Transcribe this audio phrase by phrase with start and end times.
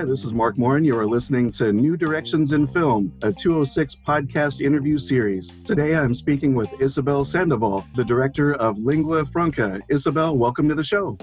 [0.00, 0.82] Hi, this is Mark Morin.
[0.82, 5.52] You are listening to New Directions in Film, a 206 podcast interview series.
[5.62, 9.78] Today I'm speaking with Isabel Sandoval, the director of Lingua Franca.
[9.90, 11.18] Isabel, welcome to the show.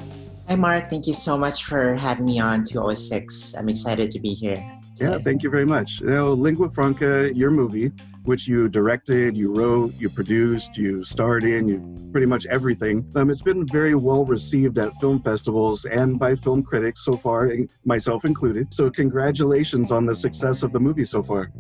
[0.48, 0.92] Hi, Mark.
[0.92, 3.56] Thank you so much for having me on 206.
[3.56, 4.77] I'm excited to be here.
[4.98, 5.12] Today.
[5.12, 6.02] Yeah, thank you very much.
[6.02, 7.92] Now, Lingua Franca, your movie,
[8.24, 13.10] which you directed, you wrote, you produced, you starred in, you pretty much everything.
[13.16, 17.52] Um, it's been very well received at film festivals and by film critics so far,
[17.86, 18.74] myself included.
[18.74, 21.52] So, congratulations on the success of the movie so far.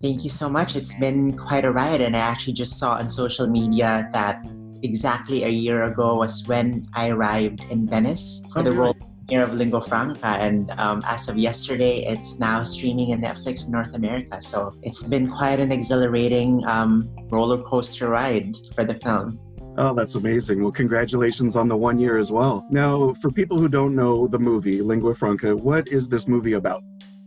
[0.00, 0.76] Thank you so much.
[0.76, 4.46] It's been quite a ride, and I actually just saw on social media that
[4.82, 8.94] exactly a year ago was when I arrived in Venice for the role
[9.28, 13.72] year of Lingua Franca, and um, as of yesterday, it's now streaming in Netflix in
[13.72, 14.40] North America.
[14.40, 19.40] So it's been quite an exhilarating um, roller coaster ride for the film.
[19.78, 20.62] Oh, that's amazing.
[20.62, 22.66] Well, congratulations on the one year as well.
[22.70, 26.82] Now, for people who don't know the movie, Lingua Franca, what is this movie about?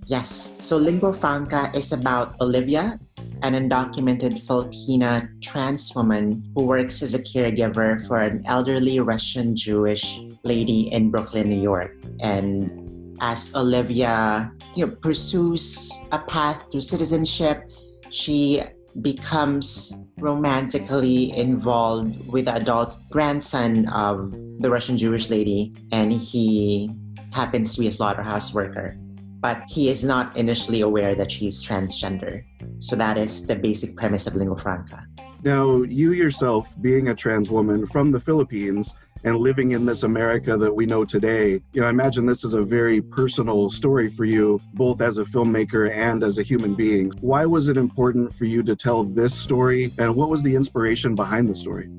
[0.08, 0.56] Yes.
[0.60, 3.00] So, Lingua Franca is about Olivia,
[3.42, 10.20] an undocumented Filipina trans woman who works as a caregiver for an elderly Russian Jewish
[10.44, 11.95] lady in Brooklyn, New York.
[12.20, 17.70] And as Olivia you know, pursues a path to citizenship,
[18.12, 18.62] she
[19.02, 26.92] becomes romantically involved with the adult grandson of the Russian Jewish lady, and he
[27.32, 28.98] happens to be a slaughterhouse worker.
[29.40, 32.44] But he is not initially aware that she's transgender.
[32.80, 35.06] So that is the basic premise of Lingua Franca.
[35.44, 40.58] Now, you yourself, being a trans woman from the Philippines and living in this America
[40.58, 44.26] that we know today, you know, I imagine this is a very personal story for
[44.26, 47.12] you, both as a filmmaker and as a human being.
[47.22, 51.16] Why was it important for you to tell this story, and what was the inspiration
[51.16, 51.90] behind the story?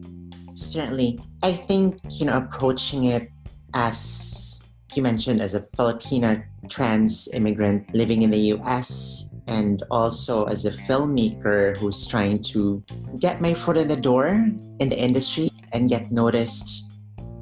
[0.53, 1.21] Certainly.
[1.43, 3.31] I think, you know, approaching it
[3.75, 4.63] as
[4.95, 10.71] you mentioned, as a Filipina trans immigrant living in the US and also as a
[10.87, 12.83] filmmaker who's trying to
[13.19, 16.87] get my foot in the door in the industry and get noticed,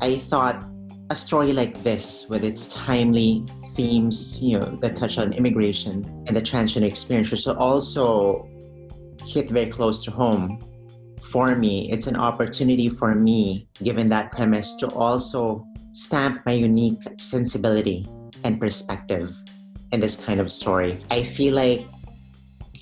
[0.01, 0.65] I thought
[1.11, 6.37] a story like this, with its timely themes, you know, that touch on immigration and
[6.37, 8.49] the transgender experience, which also
[9.27, 10.59] hit very close to home.
[11.23, 17.03] For me, it's an opportunity for me, given that premise, to also stamp my unique
[17.19, 18.07] sensibility
[18.45, 19.35] and perspective
[19.93, 21.03] in this kind of story.
[21.11, 21.87] I feel like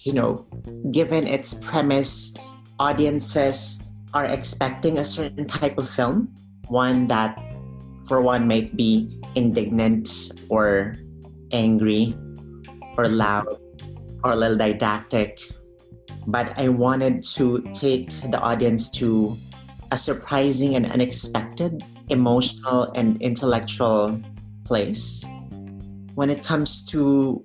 [0.06, 0.46] you know,
[0.92, 2.34] given its premise,
[2.78, 3.82] audiences
[4.14, 6.32] are expecting a certain type of film,
[6.68, 7.36] one that,
[8.06, 10.94] for one, might be indignant or
[11.50, 12.14] angry
[12.96, 13.50] or loud
[14.22, 15.40] or a little didactic.
[16.26, 19.36] But I wanted to take the audience to
[19.90, 24.22] a surprising and unexpected emotional and intellectual
[24.64, 25.26] place
[26.16, 27.44] when it comes to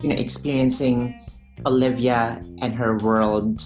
[0.00, 1.20] you know experiencing
[1.66, 3.60] Olivia and her world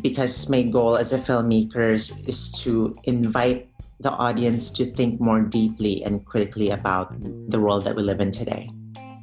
[0.00, 1.96] because my goal as a filmmaker
[2.28, 3.68] is to invite
[4.00, 7.10] the audience to think more deeply and critically about
[7.50, 8.70] the world that we live in today.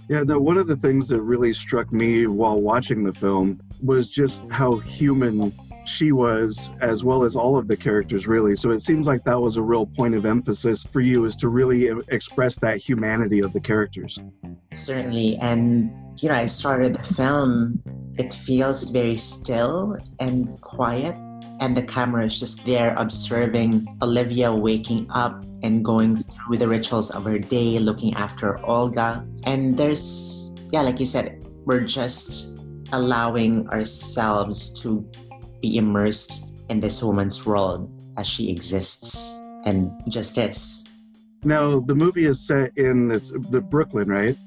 [0.10, 4.10] Yeah, no, one of the things that really struck me while watching the film was
[4.10, 5.54] just how human
[5.86, 8.56] she was, as well as all of the characters, really.
[8.56, 11.50] So it seems like that was a real point of emphasis for you, is to
[11.50, 14.20] really uh, express that humanity of the characters.
[14.74, 15.38] Certainly.
[15.38, 17.82] And, you know, I started the film,
[18.18, 21.16] it feels very still and quiet.
[21.62, 27.12] And the camera is just there observing Olivia waking up and going through the rituals
[27.12, 29.26] of her day, looking after Olga.
[29.44, 32.60] And there's, yeah, like you said, we're just
[32.92, 35.10] allowing ourselves to
[35.62, 40.88] be immersed in this woman's world as she exists and just is.
[41.44, 44.38] Now, the movie is set in it's, the Brooklyn, right?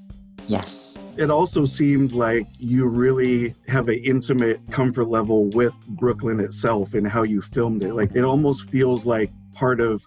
[0.49, 0.99] Yes.
[1.17, 7.07] It also seemed like you really have an intimate comfort level with Brooklyn itself and
[7.07, 7.95] how you filmed it.
[7.95, 10.07] Like it almost feels like part of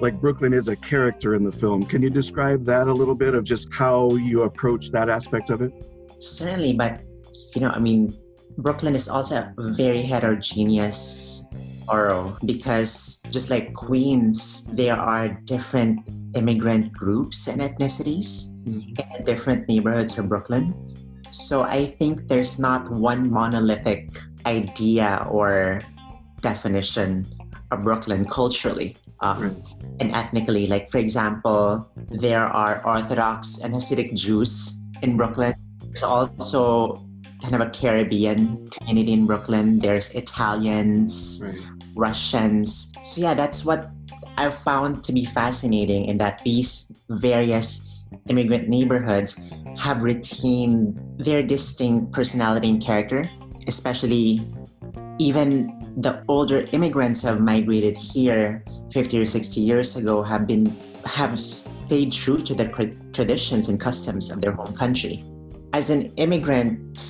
[0.00, 1.84] like Brooklyn is a character in the film.
[1.84, 5.60] Can you describe that a little bit of just how you approach that aspect of
[5.60, 5.72] it?
[6.18, 7.00] Certainly, but
[7.54, 8.16] you know, I mean,
[8.58, 11.44] Brooklyn is also a very heterogeneous
[11.86, 16.00] borough because just like Queens, there are different
[16.34, 18.94] immigrant groups and ethnicities mm-hmm.
[19.16, 20.74] in different neighborhoods of Brooklyn.
[21.30, 24.06] So I think there's not one monolithic
[24.46, 25.80] idea or
[26.40, 27.26] definition
[27.70, 29.74] of Brooklyn culturally um, right.
[30.00, 30.66] and ethnically.
[30.66, 35.54] Like, for example, there are Orthodox and Hasidic Jews in Brooklyn.
[35.86, 37.04] There's also
[37.42, 39.78] kind of a Caribbean community in Brooklyn.
[39.78, 41.58] There's Italians, right.
[41.94, 42.92] Russians.
[43.02, 43.90] So, yeah, that's what
[44.36, 47.98] I've found to be fascinating in that these various
[48.28, 49.40] immigrant neighborhoods
[49.78, 53.28] have retained their distinct personality and character,
[53.66, 54.46] especially
[55.18, 60.74] even the older immigrants who have migrated here 50 or 60 years ago have been
[61.04, 62.66] have stayed true to the
[63.12, 65.24] traditions and customs of their home country.
[65.72, 67.00] As an immigrant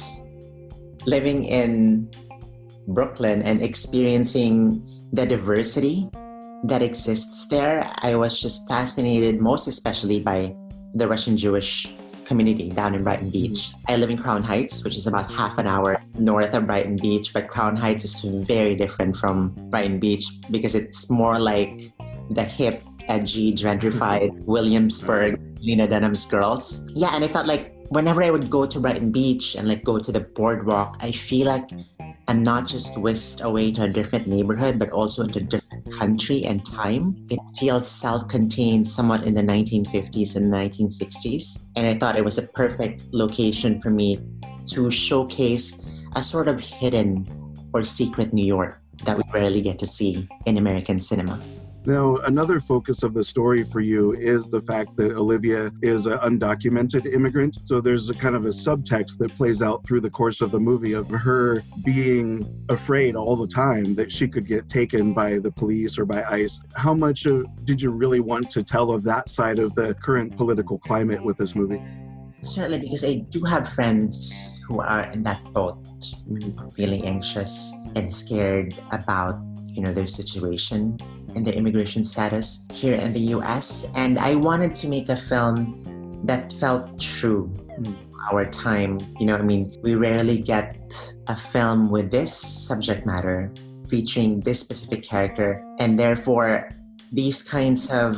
[1.06, 2.10] living in
[2.88, 4.82] Brooklyn and experiencing
[5.12, 6.08] the diversity
[6.64, 10.54] that exists there, I was just fascinated, most especially by
[10.94, 11.92] the Russian Jewish
[12.24, 13.72] community down in Brighton Beach.
[13.88, 17.32] I live in Crown Heights, which is about half an hour north of Brighton Beach,
[17.32, 21.92] but Crown Heights is very different from Brighton Beach because it's more like
[22.30, 26.86] the hip, edgy, gentrified Williamsburg, Lena Dunham's girls.
[26.94, 29.98] Yeah, and I felt like whenever I would go to Brighton Beach and like go
[29.98, 31.70] to the boardwalk, I feel like
[32.28, 36.44] I'm not just whisked away to a different neighborhood, but also into a different country
[36.44, 37.26] and time.
[37.28, 41.66] It feels self contained somewhat in the 1950s and 1960s.
[41.74, 44.20] And I thought it was a perfect location for me
[44.66, 45.84] to showcase
[46.14, 47.26] a sort of hidden
[47.74, 51.42] or secret New York that we rarely get to see in American cinema.
[51.90, 56.18] Now, another focus of the story for you is the fact that Olivia is an
[56.18, 57.58] undocumented immigrant.
[57.64, 60.60] So there's a kind of a subtext that plays out through the course of the
[60.60, 65.50] movie of her being afraid all the time that she could get taken by the
[65.50, 66.60] police or by ICE.
[66.76, 67.26] How much
[67.64, 71.38] did you really want to tell of that side of the current political climate with
[71.38, 71.82] this movie?
[72.44, 75.74] Certainly, because I do have friends who are in that boat,
[76.76, 79.40] feeling anxious and scared about
[79.72, 80.96] you know their situation
[81.34, 83.90] and their immigration status here in the US.
[83.94, 85.82] And I wanted to make a film
[86.24, 87.52] that felt true
[87.84, 87.96] to
[88.32, 89.00] our time.
[89.18, 90.76] You know, I mean, we rarely get
[91.28, 93.52] a film with this subject matter
[93.88, 96.70] featuring this specific character, and therefore,
[97.12, 98.16] these kinds of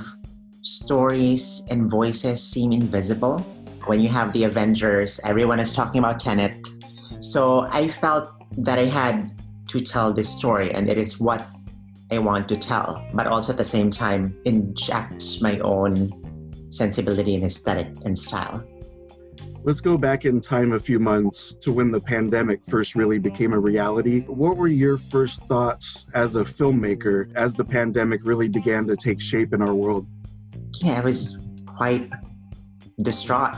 [0.61, 3.38] stories and voices seem invisible.
[3.87, 6.55] When you have the Avengers, everyone is talking about Tenet.
[7.20, 9.32] So I felt that I had
[9.69, 11.47] to tell this story, and it is what
[12.12, 16.12] I want to tell, but also at the same time inject my own
[16.70, 18.62] sensibility and aesthetic and style.
[19.64, 23.55] Let's go back in time a few months to when the pandemic first really became
[23.55, 24.23] a reality.
[24.23, 29.20] What were your first thoughts as a filmmaker as the pandemic really began to take
[29.20, 30.06] shape in our world?
[30.82, 32.11] Yeah, I was quite
[33.00, 33.55] distraught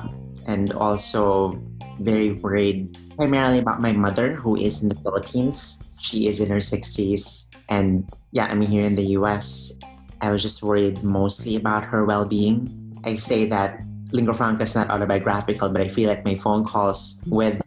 [0.47, 1.61] and also
[1.99, 5.84] very worried, primarily about my mother, who is in the Philippines.
[6.05, 9.79] She is in her 60s and yeah, I mean, here in the US,
[10.21, 12.69] I was just worried mostly about her well being.
[13.05, 13.81] I say that
[14.13, 17.61] Lingua Franca is not autobiographical, but I feel like my phone calls with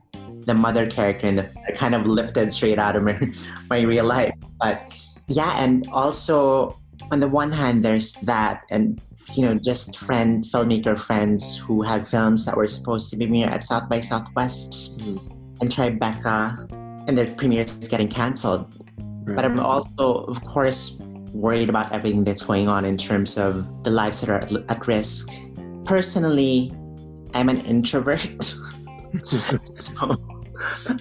[0.46, 3.20] the mother character in the kind of lifted straight out of my,
[3.70, 4.34] my real life.
[4.62, 4.96] But
[5.28, 6.78] yeah, and also
[7.12, 9.02] on the one hand, there's that, and
[9.34, 13.50] you know, just friend filmmaker friends who have films that were supposed to be premiere
[13.50, 15.18] at South by Southwest mm-hmm.
[15.60, 16.70] and Tribeca,
[17.08, 18.74] and their premieres is getting canceled
[19.36, 20.98] but I'm also, of course,
[21.34, 24.88] worried about everything that's going on in terms of the lives that are at, at
[24.88, 25.30] risk.
[25.84, 26.72] Personally,
[27.34, 28.44] I'm an introvert.
[29.26, 30.16] so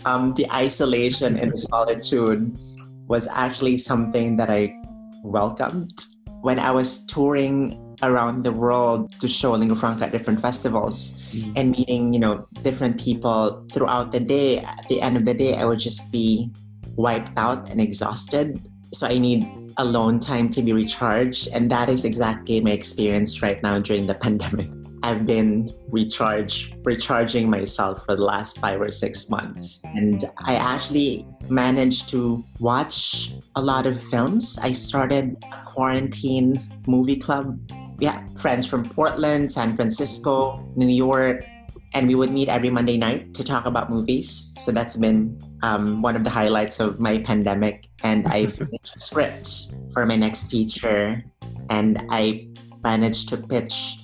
[0.05, 2.59] um, the isolation and the solitude
[3.07, 4.75] was actually something that I
[5.23, 6.05] welcomed.
[6.41, 11.53] When I was touring around the world to show lingua franca at different festivals mm.
[11.57, 15.55] and meeting, you know, different people throughout the day, at the end of the day,
[15.55, 16.51] I would just be
[16.97, 18.69] wiped out and exhausted.
[18.93, 19.47] So I need
[19.79, 21.49] alone time to be recharged.
[21.53, 24.69] And that is exactly my experience right now during the pandemic.
[25.03, 29.83] I've been recharge, recharging myself for the last five or six months.
[29.85, 34.59] And I actually managed to watch a lot of films.
[34.61, 37.59] I started a quarantine movie club.
[37.99, 41.47] Yeah, friends from Portland, San Francisco, New York,
[41.95, 44.53] and we would meet every Monday night to talk about movies.
[44.65, 47.89] So that's been um, one of the highlights of my pandemic.
[48.03, 51.25] And I finished a script for my next feature,
[51.71, 52.49] and I
[52.85, 53.97] managed to pitch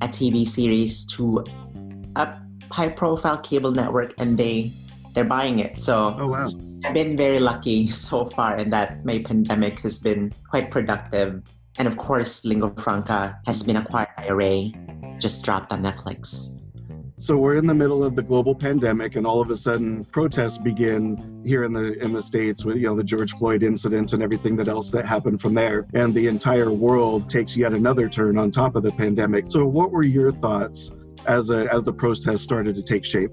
[0.00, 1.44] a TV series to
[2.16, 2.38] a
[2.70, 4.72] high-profile cable network, and they
[5.14, 5.80] they're buying it.
[5.80, 6.50] So oh, wow.
[6.84, 11.42] I've been very lucky so far in that my pandemic has been quite productive.
[11.78, 14.74] And of course, Lingua Franca has been acquired by Array,
[15.18, 16.60] just dropped on Netflix.
[17.16, 20.58] So we're in the middle of the global pandemic, and all of a sudden protests
[20.58, 24.22] begin here in the in the states with you know the George Floyd incidents and
[24.22, 28.36] everything that else that happened from there, and the entire world takes yet another turn
[28.36, 29.44] on top of the pandemic.
[29.48, 30.90] So what were your thoughts
[31.26, 33.30] as a, as the protests started to take shape?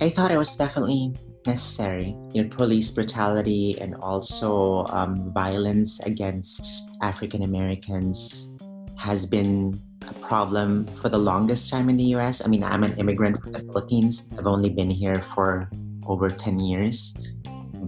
[0.00, 1.14] I thought it was definitely
[1.46, 2.16] necessary.
[2.32, 8.48] You know, police brutality and also um, violence against African Americans
[8.96, 12.44] has been a problem for the longest time in the US.
[12.44, 14.30] I mean, I'm an immigrant from the Philippines.
[14.38, 15.68] I've only been here for
[16.06, 17.14] over 10 years,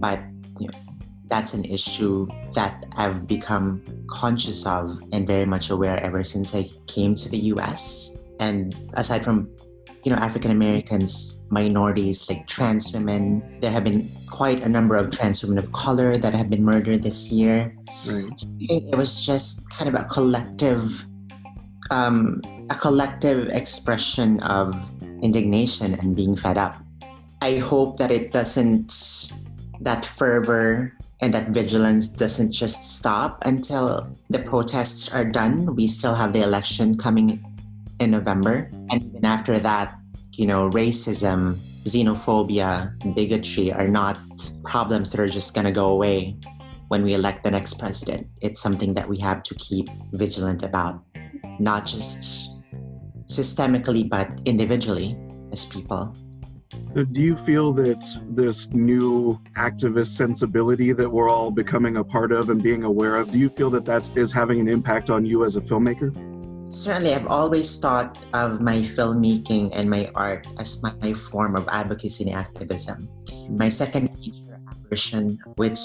[0.05, 0.19] but
[0.59, 0.79] you know,
[1.25, 6.69] that's an issue that I've become conscious of and very much aware ever since I
[6.85, 8.17] came to the US.
[8.39, 9.49] And aside from,
[10.07, 15.11] you know, African Americans, minorities like trans women, there have been quite a number of
[15.11, 17.75] trans women of color that have been murdered this year.
[18.07, 18.41] Right.
[18.57, 21.03] It was just kind of a collective,
[21.91, 24.79] um, a collective expression of
[25.21, 26.77] indignation and being fed up.
[27.41, 29.33] I hope that it doesn't,
[29.81, 35.75] that fervor and that vigilance doesn't just stop until the protests are done.
[35.75, 37.43] We still have the election coming
[37.99, 38.69] in November.
[38.89, 39.96] And even after that,
[40.37, 44.19] you know, racism, xenophobia, bigotry are not
[44.63, 46.37] problems that are just going to go away
[46.89, 48.27] when we elect the next president.
[48.41, 51.03] It's something that we have to keep vigilant about,
[51.59, 52.55] not just
[53.25, 55.17] systemically, but individually
[55.51, 56.15] as people.
[56.93, 62.51] Do you feel that this new activist sensibility that we're all becoming a part of
[62.51, 65.45] and being aware of, do you feel that that is having an impact on you
[65.45, 66.36] as a filmmaker?
[66.69, 72.25] Certainly, I've always thought of my filmmaking and my art as my form of advocacy
[72.29, 73.07] and activism.
[73.49, 74.59] My second feature,
[75.55, 75.79] which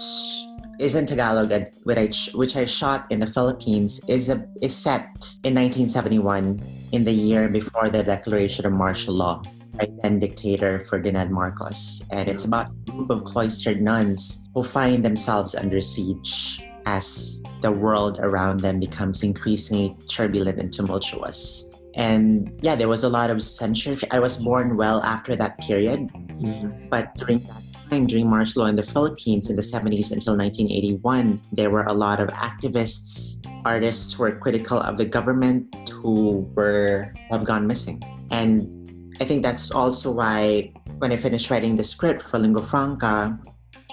[0.80, 5.06] is in Tagalog, and which I shot in the Philippines, is a, is set
[5.44, 6.62] in 1971,
[6.92, 9.42] in the year before the declaration of martial law
[9.74, 12.04] by then dictator Ferdinand Marcos.
[12.10, 17.72] And it's about a group of cloistered nuns who find themselves under siege as the
[17.72, 21.70] world around them becomes increasingly turbulent and tumultuous.
[21.94, 24.08] And yeah, there was a lot of censorship.
[24.10, 26.88] I was born well after that period, mm-hmm.
[26.88, 31.40] but during that time, during martial law in the Philippines in the 70s until 1981,
[31.52, 37.12] there were a lot of activists, artists who were critical of the government who were
[37.30, 38.02] have gone missing.
[38.30, 38.66] And
[39.20, 43.38] I think that's also why when I finished writing the script for Lingua Franca,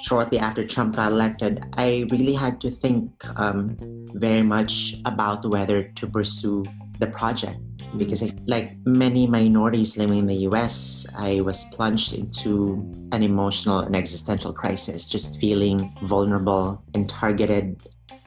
[0.03, 3.77] shortly after Trump got elected, I really had to think um,
[4.13, 6.63] very much about whether to pursue
[6.99, 7.57] the project.
[7.97, 13.79] Because, I, like many minorities living in the US, I was plunged into an emotional
[13.79, 17.81] and existential crisis, just feeling vulnerable and targeted.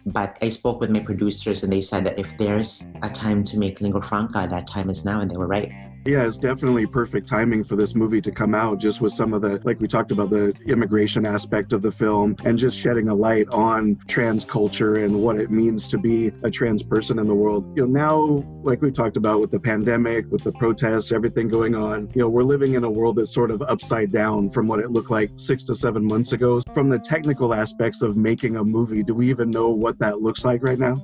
[0.04, 3.58] But I spoke with my producers, and they said that if there's a time to
[3.58, 5.70] make lingua franca, that time is now, and they were right.
[6.04, 9.40] Yeah, it's definitely perfect timing for this movie to come out, just with some of
[9.40, 13.14] the, like we talked about, the immigration aspect of the film and just shedding a
[13.14, 17.34] light on trans culture and what it means to be a trans person in the
[17.34, 17.64] world.
[17.76, 21.76] You know, now, like we talked about with the pandemic, with the protests, everything going
[21.76, 24.80] on, you know, we're living in a world that's sort of upside down from what
[24.80, 26.60] it looked like six to seven months ago.
[26.74, 30.44] From the technical aspects of making a movie, do we even know what that looks
[30.44, 30.96] like right now?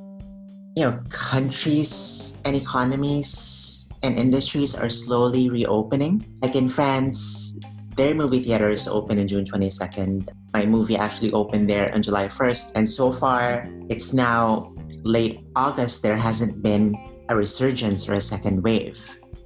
[0.75, 3.68] You know, countries and economies
[4.03, 6.25] and industries are slowly reopening.
[6.43, 7.59] Like in France,
[7.97, 10.29] their movie theaters open in June 22nd.
[10.55, 12.73] My movie actually opened there on July 1st.
[12.77, 16.03] And so far, it's now late August.
[16.03, 16.95] There hasn't been
[17.29, 18.97] a resurgence or a second wave.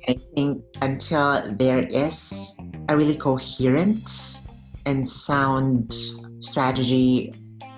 [0.08, 2.56] I think until there is
[2.88, 4.36] a really coherent
[4.84, 5.94] and sound
[6.40, 7.32] strategy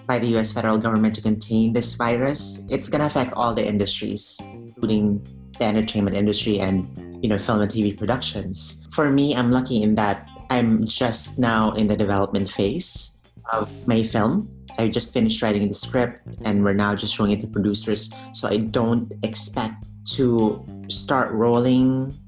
[0.07, 3.64] by the US federal government to contain this virus, it's going to affect all the
[3.64, 5.25] industries, including
[5.58, 6.88] the entertainment industry and
[7.23, 8.87] you know film and TV productions.
[8.92, 13.18] For me, I'm lucky in that I'm just now in the development phase
[13.52, 14.50] of my film.
[14.78, 18.11] I just finished writing the script and we're now just showing it to producers.
[18.32, 22.18] So I don't expect to start rolling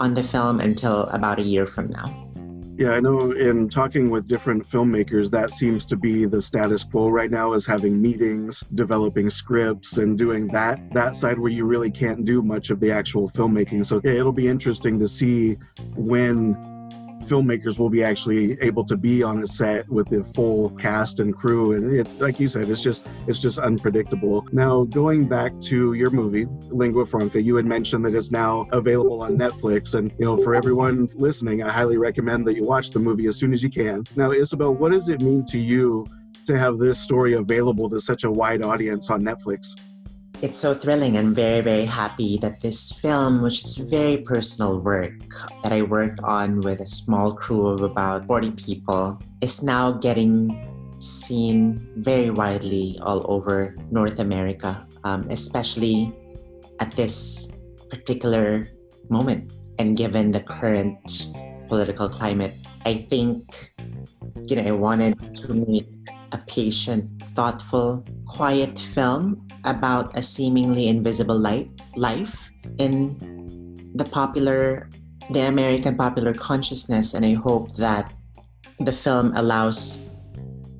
[0.00, 2.23] on the film until about a year from now.
[2.76, 7.08] Yeah, I know in talking with different filmmakers, that seems to be the status quo
[7.08, 11.90] right now is having meetings, developing scripts and doing that that side where you really
[11.90, 13.86] can't do much of the actual filmmaking.
[13.86, 15.56] So it'll be interesting to see
[15.94, 16.56] when
[17.24, 21.34] filmmakers will be actually able to be on a set with the full cast and
[21.34, 21.72] crew.
[21.72, 24.46] And it's like you said it's just it's just unpredictable.
[24.52, 29.22] Now going back to your movie lingua franca you had mentioned that it's now available
[29.22, 29.94] on netflix.
[29.94, 33.36] And you know for everyone listening i highly recommend that you watch the movie as
[33.36, 34.04] soon as you can.
[34.16, 36.06] Now isabel what does it mean to you
[36.46, 39.74] to have this story available to such a wide audience on netflix
[40.44, 41.16] it's so thrilling.
[41.16, 45.16] I'm very, very happy that this film, which is very personal work
[45.62, 50.52] that I worked on with a small crew of about 40 people, is now getting
[51.00, 56.12] seen very widely all over North America, um, especially
[56.78, 57.48] at this
[57.88, 58.68] particular
[59.08, 59.50] moment.
[59.78, 61.32] And given the current
[61.72, 62.52] political climate,
[62.84, 63.72] I think,
[64.44, 65.88] you know, I wanted to make
[66.32, 73.16] a patient, thoughtful, quiet film about a seemingly invisible light, life in
[73.94, 74.88] the popular,
[75.30, 77.14] the American popular consciousness.
[77.14, 78.12] And I hope that
[78.80, 80.02] the film allows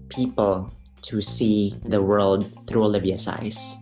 [0.09, 0.71] people
[1.03, 3.77] to see the world through Olivia's eyes.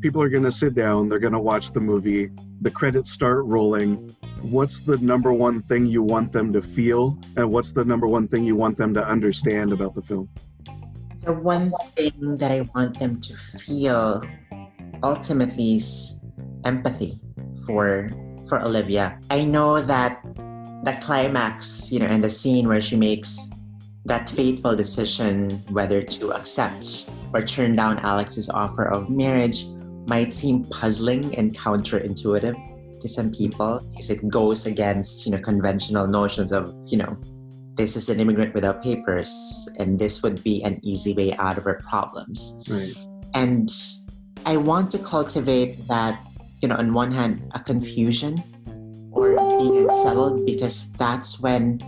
[0.00, 2.30] People are going to sit down, they're going to watch the movie,
[2.60, 4.14] the credits start rolling.
[4.40, 7.18] What's the number one thing you want them to feel?
[7.36, 10.28] And what's the number one thing you want them to understand about the film?
[11.22, 14.22] The one thing that I want them to feel
[15.02, 16.20] ultimately is
[16.64, 17.20] empathy
[17.66, 18.10] for
[18.48, 19.18] for Olivia.
[19.30, 20.20] I know that
[20.84, 23.50] the climax, you know, and the scene where she makes
[24.04, 29.64] that fateful decision whether to accept or turn down Alex's offer of marriage
[30.08, 32.58] might seem puzzling and counterintuitive
[33.00, 37.16] to some people because it goes against, you know, conventional notions of, you know,
[37.76, 41.64] this is an immigrant without papers and this would be an easy way out of
[41.64, 42.62] her problems.
[42.68, 42.94] Right.
[43.34, 43.70] And
[44.44, 46.20] I want to cultivate that,
[46.60, 48.42] you know, on one hand, a confusion
[49.10, 51.78] or being unsettled because that's when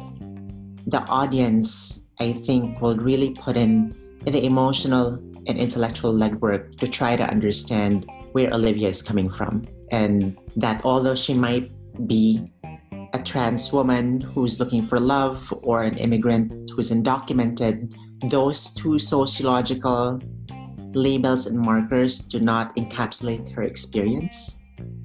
[0.86, 5.14] the audience, I think, will really put in the emotional
[5.46, 9.66] and intellectual legwork to try to understand where Olivia is coming from.
[9.90, 11.70] And that although she might
[12.06, 12.50] be
[13.14, 17.94] a trans woman who's looking for love or an immigrant who's undocumented,
[18.28, 20.20] those two sociological
[20.94, 24.60] labels and markers do not encapsulate her experience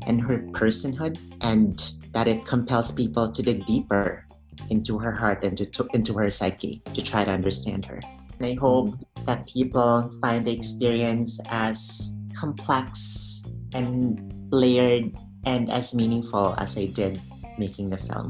[0.08, 4.25] and her personhood, and that it compels people to dig deeper
[4.72, 8.00] into her heart and to, to, into her psyche to try to understand her.
[8.39, 9.25] And I hope mm-hmm.
[9.25, 17.22] that people find the experience as complex and layered and as meaningful as I did
[17.60, 18.30] making the film.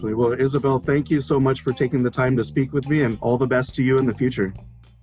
[0.00, 3.18] Well, Isabel, thank you so much for taking the time to speak with me and
[3.20, 4.54] all the best to you in the future.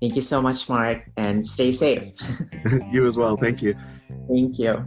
[0.01, 2.13] Thank you so much, Mark, and stay safe.
[2.91, 3.37] you as well.
[3.37, 3.75] Thank you.
[4.27, 4.85] Thank you.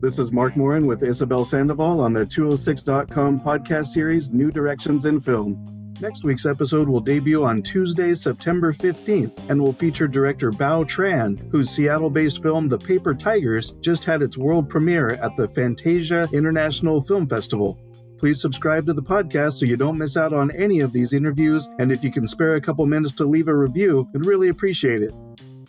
[0.00, 5.20] This is Mark Morin with Isabel Sandoval on the 206.com podcast series New Directions in
[5.20, 5.80] Film.
[6.00, 11.50] Next week's episode will debut on Tuesday, September 15th, and will feature director Bao Tran,
[11.50, 16.26] whose Seattle based film The Paper Tigers just had its world premiere at the Fantasia
[16.32, 17.78] International Film Festival.
[18.20, 21.70] Please subscribe to the podcast so you don't miss out on any of these interviews.
[21.78, 25.00] And if you can spare a couple minutes to leave a review, we'd really appreciate
[25.00, 25.14] it.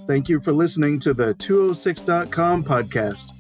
[0.06, 3.32] Thank you for listening to the 206.com podcast.